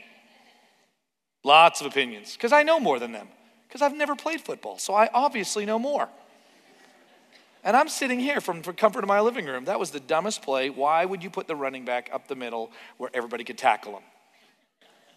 [1.44, 3.28] Lots of opinions, because I know more than them,
[3.66, 6.08] because I've never played football, so I obviously know more.
[7.64, 9.66] And I'm sitting here from the comfort of my living room.
[9.66, 10.68] That was the dumbest play.
[10.68, 14.02] Why would you put the running back up the middle where everybody could tackle him?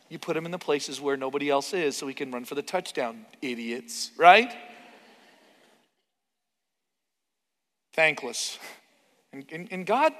[0.10, 2.54] You put him in the places where nobody else is so he can run for
[2.54, 4.54] the touchdown, idiots, right?
[7.94, 8.60] Thankless.
[9.34, 10.14] And, and, and God,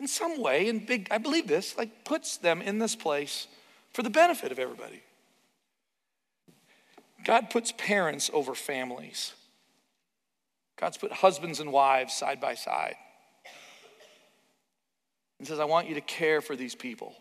[0.00, 3.46] in some way, in big, I believe this, like puts them in this place
[3.92, 5.02] for the benefit of everybody.
[7.24, 9.32] God puts parents over families.
[10.78, 12.96] God's put husbands and wives side by side.
[15.38, 17.14] And says, I want you to care for these people.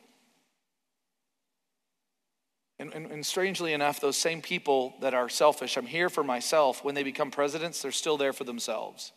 [2.79, 6.81] And, and, and, strangely enough, those same people that are selfish, I'm here for myself,
[6.81, 9.11] when they become presidents, they're still there for themselves.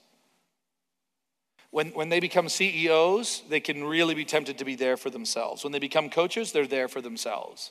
[1.70, 5.62] When, when they become CEOs, they can really be tempted to be there for themselves.
[5.62, 7.70] When they become coaches, they're there for themselves.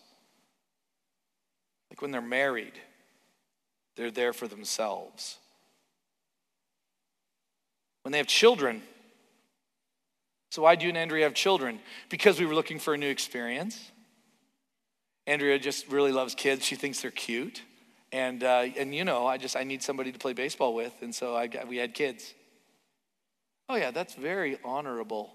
[1.89, 2.73] Like when they're married,
[3.95, 5.37] they're there for themselves.
[8.03, 8.81] When they have children,
[10.51, 11.79] so why do you and Andrea have children?
[12.09, 13.91] Because we were looking for a new experience.
[15.25, 16.65] Andrea just really loves kids.
[16.65, 17.61] She thinks they're cute.
[18.11, 20.93] And, uh, and you know, I just, I need somebody to play baseball with.
[21.01, 22.33] And so I got, we had kids.
[23.69, 25.31] Oh yeah, that's very honorable.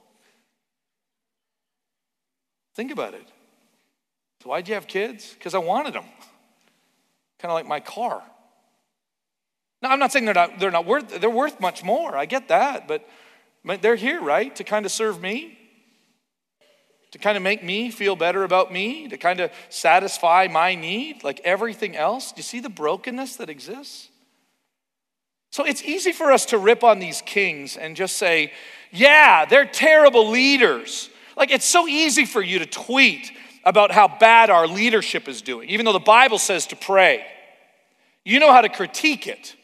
[2.75, 3.27] Think about it.
[4.43, 5.33] So why'd you have kids?
[5.33, 6.05] Because I wanted them.
[7.39, 8.23] Kind of like my car.
[9.87, 12.17] Now, I'm not saying they're not, they're not worth, they're worth much more.
[12.17, 13.09] I get that, but
[13.83, 14.55] they're here, right?
[14.57, 15.57] To kind of serve me,
[17.13, 21.23] to kind of make me feel better about me, to kind of satisfy my need,
[21.23, 22.33] like everything else.
[22.33, 24.09] Do you see the brokenness that exists?
[25.53, 28.53] So it's easy for us to rip on these kings and just say,
[28.91, 31.11] yeah, they're terrible leaders.
[31.37, 33.31] Like it's so easy for you to tweet
[33.65, 37.25] about how bad our leadership is doing, even though the Bible says to pray.
[38.25, 39.55] You know how to critique it.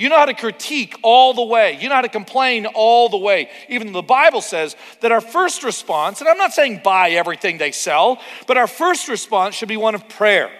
[0.00, 1.76] You know how to critique all the way.
[1.78, 3.50] You know how to complain all the way.
[3.68, 7.70] Even the Bible says that our first response, and I'm not saying buy everything they
[7.70, 10.50] sell, but our first response should be one of prayer,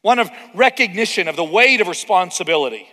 [0.00, 2.88] one of recognition of the weight of responsibility.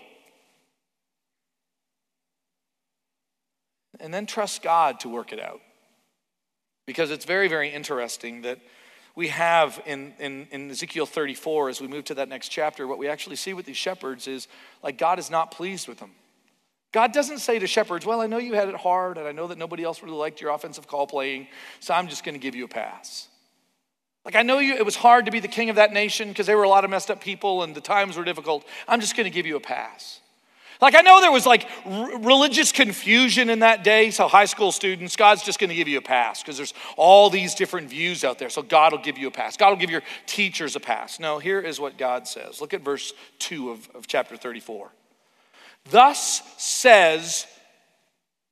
[4.02, 5.62] And then trust God to work it out.
[6.86, 8.60] Because it's very, very interesting that
[9.15, 12.97] we have in, in, in, Ezekiel 34, as we move to that next chapter, what
[12.97, 14.47] we actually see with these shepherds is
[14.82, 16.12] like God is not pleased with them.
[16.91, 19.47] God doesn't say to shepherds, Well, I know you had it hard, and I know
[19.47, 21.47] that nobody else really liked your offensive call playing,
[21.80, 23.28] so I'm just going to give you a pass.
[24.26, 26.47] Like, I know you, it was hard to be the king of that nation because
[26.47, 28.65] there were a lot of messed up people and the times were difficult.
[28.88, 30.21] I'm just going to give you a pass.
[30.84, 34.12] Like, I know there was like r- religious confusion in that day.
[34.12, 37.30] So, high school students, God's just going to give you a pass because there's all
[37.30, 38.50] these different views out there.
[38.50, 39.56] So, God will give you a pass.
[39.56, 41.22] God will give your teachers a pass.
[41.22, 42.60] No, here is what God says.
[42.60, 44.91] Look at verse 2 of, of chapter 34.
[45.89, 47.48] Thus says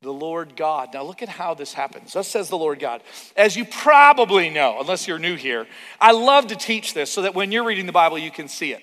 [0.00, 0.94] the Lord God.
[0.94, 2.14] Now, look at how this happens.
[2.14, 3.02] Thus says the Lord God.
[3.36, 5.66] As you probably know, unless you're new here,
[6.00, 8.72] I love to teach this so that when you're reading the Bible, you can see
[8.72, 8.80] it.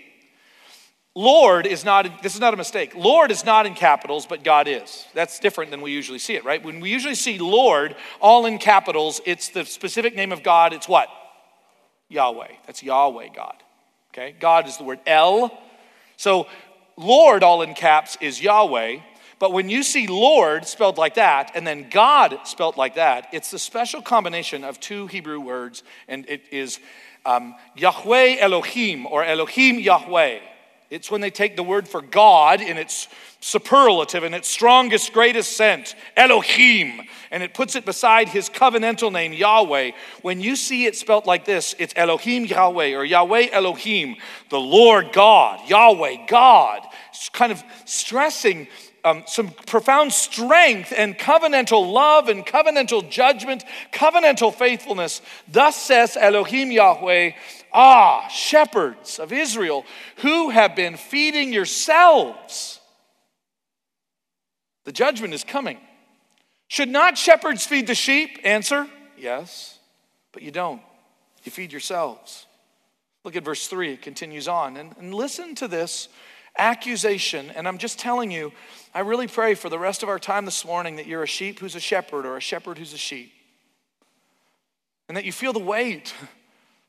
[1.19, 2.95] Lord is not, this is not a mistake.
[2.95, 5.05] Lord is not in capitals, but God is.
[5.13, 6.63] That's different than we usually see it, right?
[6.63, 10.71] When we usually see Lord all in capitals, it's the specific name of God.
[10.71, 11.10] It's what?
[12.08, 12.47] Yahweh.
[12.65, 13.55] That's Yahweh God.
[14.13, 14.34] Okay?
[14.39, 15.51] God is the word El.
[16.15, 16.47] So
[16.95, 18.99] Lord all in caps is Yahweh.
[19.39, 23.51] But when you see Lord spelled like that and then God spelled like that, it's
[23.51, 26.79] the special combination of two Hebrew words, and it is
[27.25, 30.39] um, Yahweh Elohim or Elohim Yahweh.
[30.89, 33.08] It's when they take the word for God in its
[33.41, 39.32] superlative, in its strongest, greatest sense, Elohim, and it puts it beside his covenantal name,
[39.32, 39.91] Yahweh.
[40.23, 44.15] When you see it spelt like this, it's Elohim Yahweh or Yahweh Elohim,
[44.49, 46.82] the Lord God, Yahweh God.
[47.10, 48.67] It's kind of stressing
[49.06, 55.21] um, some profound strength and covenantal love and covenantal judgment, covenantal faithfulness.
[55.47, 57.32] Thus says Elohim Yahweh,
[57.73, 59.86] Ah, shepherds of Israel,
[60.17, 62.79] who have been feeding yourselves.
[64.86, 65.77] The judgment is coming.
[66.67, 68.39] Should not shepherds feed the sheep?
[68.43, 69.77] Answer yes,
[70.32, 70.82] but you don't.
[71.43, 72.45] you feed yourselves.
[73.23, 74.77] Look at verse 3, it continues on.
[74.77, 76.10] And, and listen to this
[76.58, 77.51] accusation.
[77.51, 78.51] And I'm just telling you,
[78.93, 81.60] I really pray for the rest of our time this morning that you're a sheep
[81.60, 83.32] who's a shepherd or a shepherd who's a sheep.
[85.08, 86.13] And that you feel the weight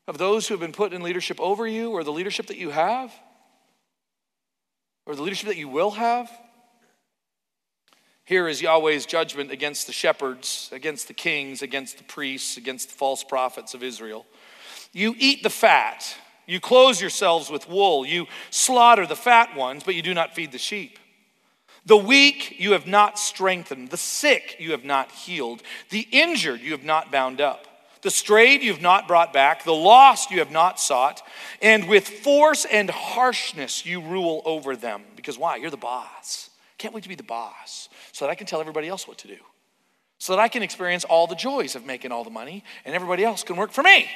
[0.07, 2.69] of those who have been put in leadership over you or the leadership that you
[2.69, 3.13] have
[5.05, 6.31] or the leadership that you will have.
[8.23, 12.95] Here is Yahweh's judgment against the shepherds, against the kings, against the priests, against the
[12.95, 14.25] false prophets of Israel.
[14.93, 19.95] You eat the fat, you clothe yourselves with wool, you slaughter the fat ones, but
[19.95, 20.99] you do not feed the sheep.
[21.85, 26.71] The weak you have not strengthened, the sick you have not healed, the injured you
[26.71, 27.67] have not bound up.
[28.01, 31.21] The strayed you have not brought back, the lost you have not sought,
[31.61, 35.03] and with force and harshness you rule over them.
[35.15, 35.57] Because why?
[35.57, 36.49] You're the boss.
[36.79, 39.27] Can't wait to be the boss so that I can tell everybody else what to
[39.27, 39.37] do,
[40.17, 43.23] so that I can experience all the joys of making all the money and everybody
[43.23, 44.09] else can work for me.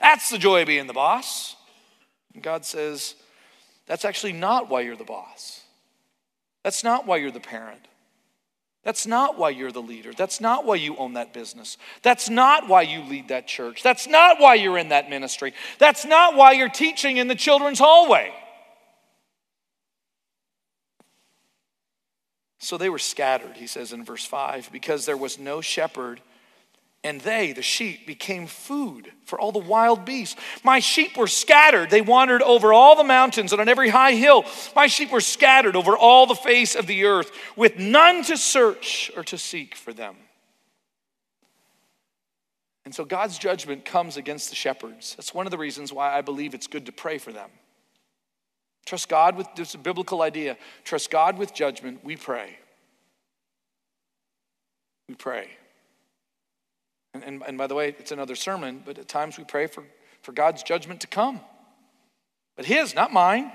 [0.00, 1.56] That's the joy of being the boss.
[2.32, 3.14] And God says,
[3.86, 5.62] that's actually not why you're the boss.
[6.62, 7.87] That's not why you're the parent.
[8.84, 10.12] That's not why you're the leader.
[10.12, 11.76] That's not why you own that business.
[12.02, 13.82] That's not why you lead that church.
[13.82, 15.52] That's not why you're in that ministry.
[15.78, 18.32] That's not why you're teaching in the children's hallway.
[22.58, 26.20] So they were scattered, he says in verse 5, because there was no shepherd
[27.08, 30.38] and they, the sheep, became food for all the wild beasts.
[30.62, 31.88] My sheep were scattered.
[31.88, 34.44] They wandered over all the mountains and on every high hill.
[34.76, 39.10] My sheep were scattered over all the face of the earth, with none to search
[39.16, 40.16] or to seek for them.
[42.84, 45.14] And so God's judgment comes against the shepherds.
[45.16, 47.48] That's one of the reasons why I believe it's good to pray for them.
[48.84, 50.58] Trust God with this biblical idea.
[50.84, 52.04] Trust God with judgment.
[52.04, 52.58] We pray.
[55.08, 55.48] We pray.
[57.14, 59.84] And, and, and by the way, it's another sermon, but at times we pray for,
[60.22, 61.40] for God's judgment to come.
[62.56, 63.50] But His, not mine.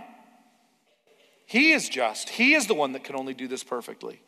[1.45, 2.29] He is just.
[2.29, 4.21] He is the one that can only do this perfectly.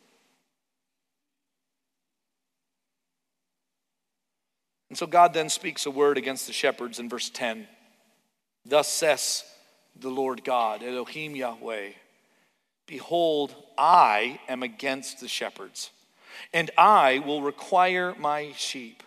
[4.90, 7.68] And so God then speaks a word against the shepherds in verse 10.
[8.66, 9.44] Thus says
[9.96, 11.90] the Lord God, Elohim Yahweh,
[12.88, 15.90] Behold, I am against the shepherds,
[16.54, 19.02] and I will require my sheep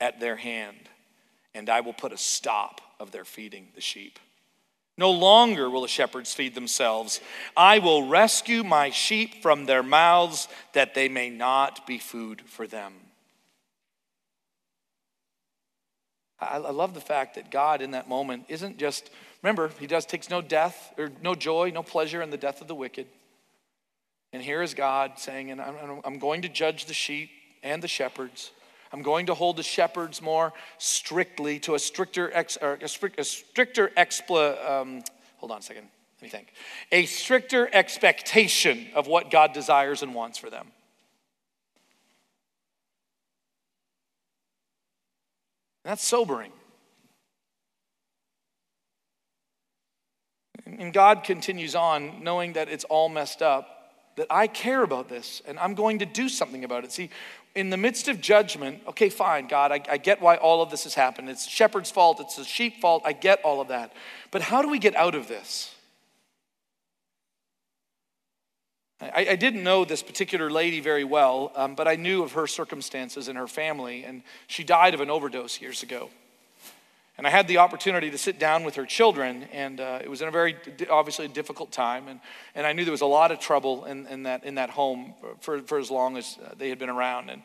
[0.00, 0.88] at their hand,
[1.54, 4.18] and I will put a stop of their feeding the sheep.
[4.96, 7.20] No longer will the shepherds feed themselves.
[7.56, 12.66] I will rescue my sheep from their mouths that they may not be food for
[12.66, 12.92] them.
[16.38, 19.10] I, love the fact that God in that moment isn't just,
[19.42, 22.68] remember, he does takes no death or no joy, no pleasure in the death of
[22.68, 23.06] the wicked.
[24.32, 27.30] And here is God saying, and I'm, I'm going to judge the sheep
[27.62, 28.52] and the shepherds.
[28.92, 33.88] I'm going to hold the shepherds more strictly to a stricter, ex, a, a stricter
[33.96, 35.02] expla, um,
[35.36, 35.88] hold on a second,
[36.20, 36.52] let me think.
[36.90, 40.66] A stricter expectation of what God desires and wants for them.
[45.84, 46.52] That's sobering.
[50.66, 53.80] And God continues on, knowing that it's all messed up,
[54.16, 56.92] that I care about this and I'm going to do something about it.
[56.92, 57.10] See,
[57.54, 60.84] in the midst of judgment, okay, fine, God, I, I, get why all of this
[60.84, 61.28] has happened.
[61.28, 63.92] It's shepherd's fault, it's the sheep fault, I get all of that.
[64.30, 65.74] But how do we get out of this?
[69.00, 72.46] I, I didn't know this particular lady very well, um, but I knew of her
[72.46, 76.10] circumstances and her family, and she died of an overdose years ago.
[77.18, 80.22] And I had the opportunity to sit down with her children, and uh, it was
[80.22, 80.56] in a very,
[80.88, 82.08] obviously, difficult time.
[82.08, 82.20] And,
[82.54, 85.14] and I knew there was a lot of trouble in, in, that, in that home
[85.40, 87.28] for, for as long as uh, they had been around.
[87.28, 87.42] And,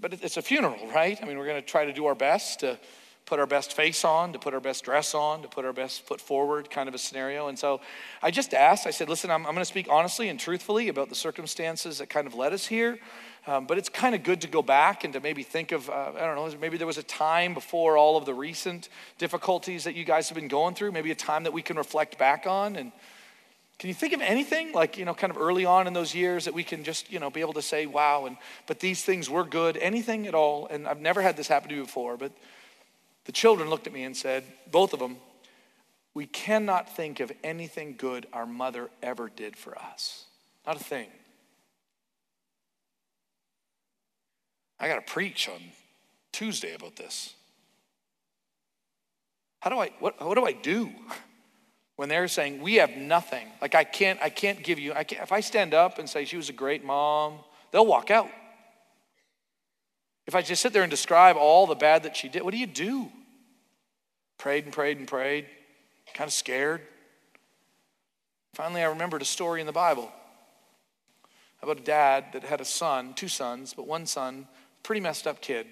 [0.00, 1.18] but it's a funeral, right?
[1.20, 2.78] I mean, we're going to try to do our best to
[3.26, 6.04] put our best face on, to put our best dress on, to put our best
[6.06, 7.48] foot forward, kind of a scenario.
[7.48, 7.80] And so
[8.22, 11.08] I just asked, I said, listen, I'm, I'm going to speak honestly and truthfully about
[11.10, 12.98] the circumstances that kind of led us here.
[13.50, 16.12] Um, but it's kind of good to go back and to maybe think of, uh,
[16.14, 19.96] I don't know, maybe there was a time before all of the recent difficulties that
[19.96, 22.76] you guys have been going through, maybe a time that we can reflect back on.
[22.76, 22.92] And
[23.80, 26.44] can you think of anything like, you know, kind of early on in those years
[26.44, 28.36] that we can just, you know, be able to say, wow, and
[28.68, 30.68] but these things were good, anything at all?
[30.68, 32.30] And I've never had this happen to me before, but
[33.24, 35.16] the children looked at me and said, both of them,
[36.14, 40.26] we cannot think of anything good our mother ever did for us.
[40.64, 41.08] Not a thing.
[44.80, 45.60] I got to preach on
[46.32, 47.34] Tuesday about this.
[49.60, 50.90] How do I, what, what do I do
[51.96, 53.46] when they're saying we have nothing?
[53.60, 56.24] Like I can't, I can't give you, I can't, if I stand up and say
[56.24, 57.34] she was a great mom,
[57.70, 58.30] they'll walk out.
[60.26, 62.58] If I just sit there and describe all the bad that she did, what do
[62.58, 63.10] you do?
[64.38, 65.46] Prayed and prayed and prayed,
[66.14, 66.80] kind of scared.
[68.54, 70.10] Finally, I remembered a story in the Bible
[71.62, 74.46] about a dad that had a son, two sons, but one son,
[74.82, 75.66] pretty messed up kid,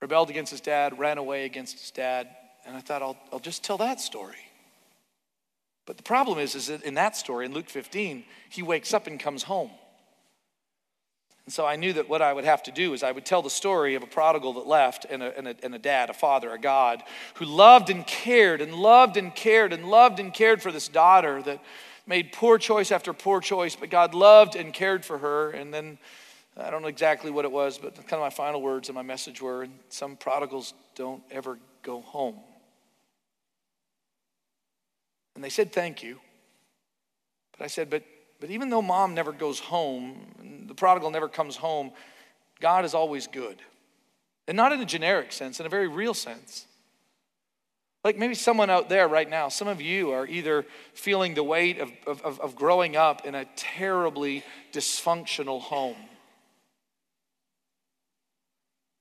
[0.00, 2.28] rebelled against his dad, ran away against his dad,
[2.66, 4.36] and I thought, I'll, I'll just tell that story.
[5.86, 9.06] But the problem is, is that in that story, in Luke 15, he wakes up
[9.06, 9.70] and comes home.
[11.44, 13.42] And so I knew that what I would have to do is I would tell
[13.42, 16.14] the story of a prodigal that left and a, and a, and a dad, a
[16.14, 17.02] father, a God,
[17.34, 21.42] who loved and cared and loved and cared and loved and cared for this daughter
[21.42, 21.60] that
[22.06, 25.50] made poor choice after poor choice, but God loved and cared for her.
[25.50, 25.98] And then
[26.56, 29.02] I don't know exactly what it was, but kind of my final words and my
[29.02, 32.38] message were some prodigals don't ever go home.
[35.34, 36.20] And they said, Thank you.
[37.56, 38.04] But I said, But,
[38.40, 41.90] but even though mom never goes home, the prodigal never comes home,
[42.60, 43.60] God is always good.
[44.46, 46.66] And not in a generic sense, in a very real sense.
[48.04, 51.80] Like maybe someone out there right now, some of you are either feeling the weight
[51.80, 55.96] of, of, of growing up in a terribly dysfunctional home.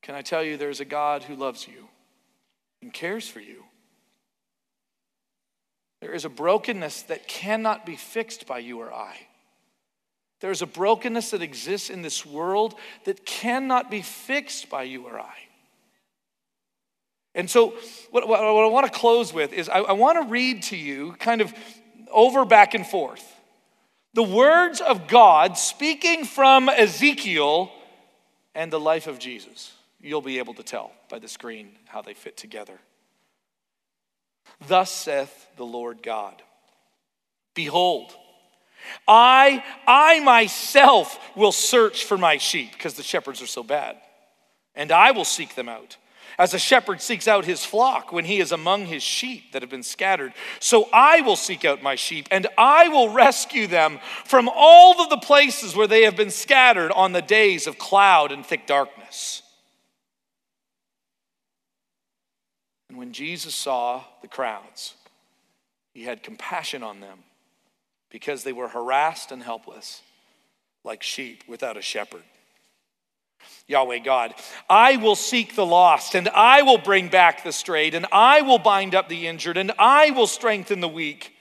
[0.03, 1.87] Can I tell you, there's a God who loves you
[2.81, 3.63] and cares for you.
[6.01, 9.15] There is a brokenness that cannot be fixed by you or I.
[10.41, 12.75] There is a brokenness that exists in this world
[13.05, 15.33] that cannot be fixed by you or I.
[17.33, 17.73] And so,
[18.11, 21.13] what, what, I want to close with is I, I want to read to you,
[21.13, 21.53] kind of
[22.11, 23.25] over back and forth,
[24.13, 27.71] the words of God speaking from Ezekiel
[28.53, 29.71] and the life of Jesus.
[30.03, 32.77] You'll be able to tell by the screen how they fit together.
[34.67, 36.43] Thus saith the Lord God
[37.55, 38.11] Behold,
[39.07, 43.95] I, I myself will search for my sheep because the shepherds are so bad,
[44.75, 45.95] and I will seek them out.
[46.37, 49.69] As a shepherd seeks out his flock when he is among his sheep that have
[49.69, 50.33] been scattered.
[50.59, 55.11] So I will seek out my sheep, and I will rescue them from all of
[55.11, 59.42] the places where they have been scattered on the days of cloud and thick darkness.
[62.93, 64.93] And when Jesus saw the crowds,
[65.95, 67.23] he had compassion on them
[68.11, 70.03] because they were harassed and helpless,
[70.83, 72.21] like sheep without a shepherd.
[73.65, 74.35] Yahweh God,
[74.69, 78.59] I will seek the lost, and I will bring back the strayed, and I will
[78.59, 81.33] bind up the injured, and I will strengthen the weak,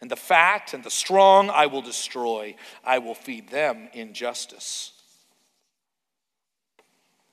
[0.00, 2.56] and the fat and the strong I will destroy.
[2.84, 4.90] I will feed them in justice.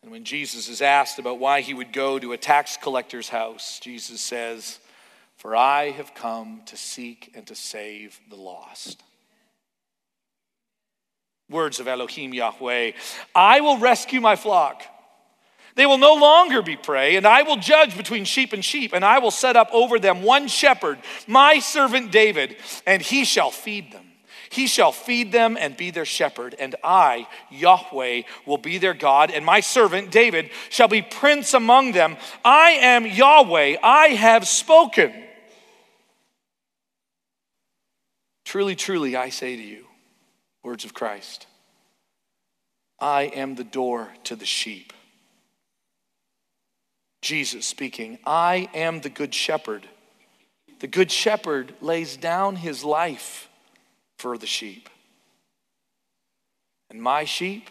[0.03, 3.79] And when Jesus is asked about why he would go to a tax collector's house,
[3.79, 4.79] Jesus says,
[5.37, 9.01] For I have come to seek and to save the lost.
[11.49, 12.91] Words of Elohim Yahweh
[13.33, 14.83] I will rescue my flock.
[15.75, 19.03] They will no longer be prey, and I will judge between sheep and sheep, and
[19.03, 23.91] I will set up over them one shepherd, my servant David, and he shall feed
[23.91, 24.12] them.
[24.53, 29.31] He shall feed them and be their shepherd, and I, Yahweh, will be their God,
[29.31, 32.17] and my servant David shall be prince among them.
[32.45, 35.11] I am Yahweh, I have spoken.
[38.45, 39.87] Truly, truly, I say to you,
[40.61, 41.47] words of Christ,
[42.99, 44.93] I am the door to the sheep.
[47.23, 49.87] Jesus speaking, I am the good shepherd.
[50.79, 53.49] The good shepherd lays down his life
[54.17, 54.89] for the sheep.
[56.89, 57.69] And my sheep,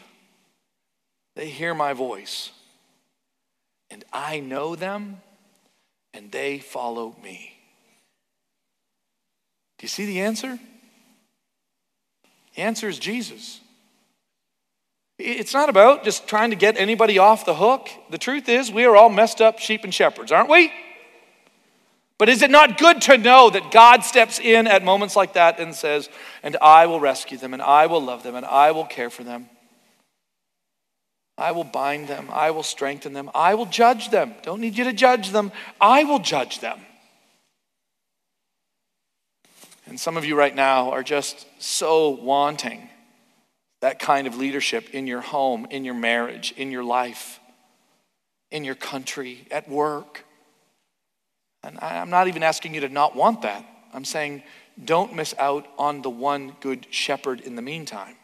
[1.37, 2.51] they hear my voice,
[3.91, 5.21] and I know them,
[6.13, 7.53] and they follow me.
[9.79, 10.59] Do you see the answer?
[12.55, 13.61] The answer is Jesus.
[15.19, 17.89] It's not about just trying to get anybody off the hook.
[18.11, 20.73] The truth is, we are all messed up sheep and shepherds, aren't we?
[22.23, 25.59] But is it not good to know that God steps in at moments like that
[25.59, 26.09] and says,
[26.45, 29.25] And I will rescue them, and I will love them, and I will care for
[29.25, 29.49] them?
[31.37, 34.37] I will bind them, I will strengthen them, I will judge them.
[34.45, 35.51] Don't need you to judge them,
[35.81, 36.79] I will judge them.
[39.87, 42.89] And some of you right now are just so wanting
[43.81, 47.41] that kind of leadership in your home, in your marriage, in your life,
[48.53, 50.25] in your country, at work.
[51.65, 53.65] And I'm not even asking you to not want that.
[53.93, 54.43] I'm saying
[54.83, 58.17] don't miss out on the one good shepherd in the meantime.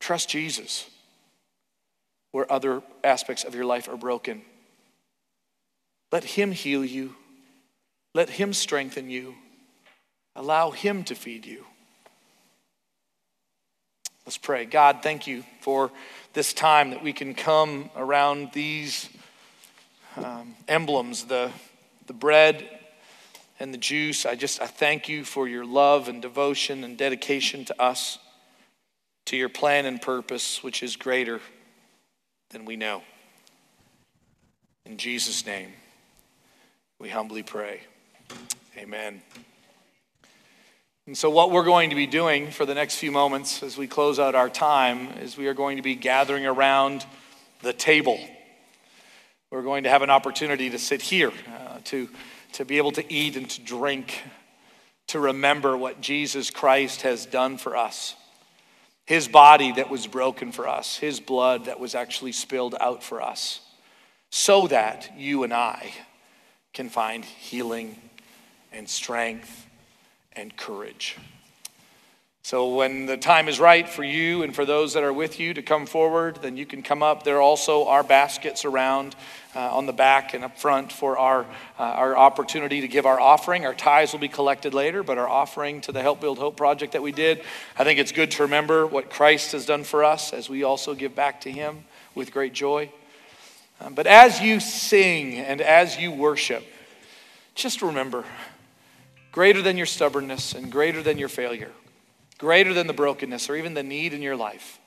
[0.00, 0.90] Trust Jesus
[2.32, 4.42] where other aspects of your life are broken.
[6.12, 7.14] Let Him heal you,
[8.14, 9.34] let Him strengthen you,
[10.34, 11.64] allow Him to feed you.
[14.26, 14.64] Let's pray.
[14.64, 15.90] God, thank you for
[16.32, 19.08] this time that we can come around these
[20.16, 21.50] um, emblems, the,
[22.06, 22.68] the bread
[23.58, 24.26] and the juice.
[24.26, 28.18] I just I thank you for your love and devotion and dedication to us,
[29.26, 31.40] to your plan and purpose, which is greater
[32.50, 33.02] than we know.
[34.84, 35.72] In Jesus' name,
[36.98, 37.80] we humbly pray.
[38.78, 39.22] Amen.
[41.06, 43.86] And so, what we're going to be doing for the next few moments as we
[43.86, 47.06] close out our time is we are going to be gathering around
[47.62, 48.18] the table.
[49.50, 52.08] We're going to have an opportunity to sit here, uh, to
[52.54, 54.22] to be able to eat and to drink,
[55.08, 58.14] to remember what Jesus Christ has done for us.
[59.04, 63.22] His body that was broken for us, His blood that was actually spilled out for
[63.22, 63.60] us,
[64.30, 65.92] so that you and I
[66.72, 67.96] can find healing
[68.72, 69.66] and strength
[70.32, 71.16] and courage.
[72.46, 75.52] So, when the time is right for you and for those that are with you
[75.54, 77.24] to come forward, then you can come up.
[77.24, 79.16] There also are baskets around
[79.56, 83.18] uh, on the back and up front for our, uh, our opportunity to give our
[83.18, 83.66] offering.
[83.66, 86.92] Our tithes will be collected later, but our offering to the Help Build Hope project
[86.92, 87.42] that we did,
[87.76, 90.94] I think it's good to remember what Christ has done for us as we also
[90.94, 91.82] give back to Him
[92.14, 92.92] with great joy.
[93.80, 96.64] Um, but as you sing and as you worship,
[97.56, 98.22] just remember
[99.32, 101.72] greater than your stubbornness and greater than your failure
[102.38, 104.78] Greater than the brokenness or even the need in your life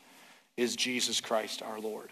[0.58, 2.12] is Jesus Christ our Lord.